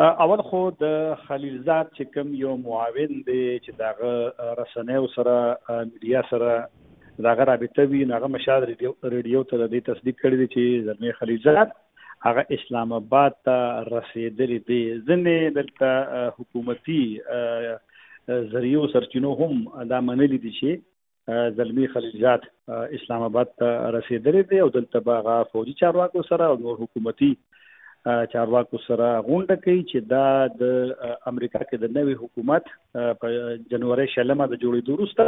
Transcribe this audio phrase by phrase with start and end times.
[0.00, 0.90] اول خو د
[1.28, 4.10] خلیلزاد چې کوم یو معاون دی چې دغه
[4.58, 5.32] رسنیو سره
[5.70, 6.52] میډیا سره
[7.26, 11.72] دغه رابطه وی هغه مشال ریډیو ته د تصدیق کړی دی چې زرمه خلیلزاد
[12.26, 13.64] هغه اسلام آباد ته
[13.96, 17.00] رسیدلی دی ځنې دلته حکومتي
[18.54, 19.58] ذریعو سرچینو هم
[19.94, 22.46] دا منلي دي چې زلمی خلیلزاد
[23.00, 27.34] اسلام آباد ته رسیدلی دی او دلته هغه فوجي چارواکو سره او نور حکومتي
[28.32, 30.28] چارواکو سره غونډه کوي چې دا
[30.60, 30.62] د
[31.30, 32.64] امریکا کې د نوي حکومت
[33.20, 33.26] په
[33.72, 35.24] جنوري شلمه د جوړېدو وروسته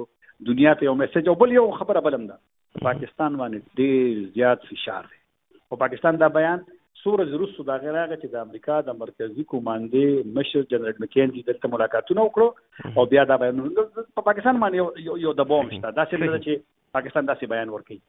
[0.52, 5.10] دنیا ته یو میسج او بل یو خبره بلم ده پاکستان باندې ډیر زیات فشار
[5.16, 5.20] دی
[5.72, 6.66] او پاکستان دا بیان
[7.06, 12.28] سورج روسو دا غراغه چې د امریکا د مرکزی کمانډې مشر جنرال مکینزي دلته ملاقاتونه
[12.28, 13.64] وکړو او بیا دا بیان
[13.98, 16.66] په پاکستان باندې یو یو د بوم شته دا څه چې
[17.00, 18.02] پاکستان داسې بیان ورکړي